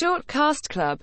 Short 0.00 0.26
Cast 0.26 0.70
Club. 0.70 0.98